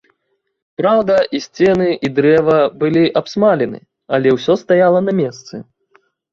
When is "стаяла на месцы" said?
4.65-5.55